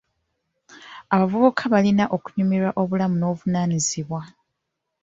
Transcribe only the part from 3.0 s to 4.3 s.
n'obuvunaanyizibwa.